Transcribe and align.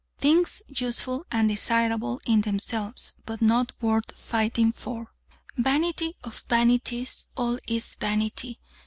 Things 0.17 0.63
useful 0.67 1.27
and 1.31 1.47
desirable 1.47 2.19
in 2.25 2.41
themselves, 2.41 3.13
but 3.27 3.39
not 3.39 3.71
worth 3.79 4.17
fighting 4.17 4.71
for. 4.71 5.13
"Vanity 5.57 6.13
of 6.23 6.43
vanities, 6.49 7.27
all 7.37 7.59
is 7.67 7.93
vanity!" 7.93 8.59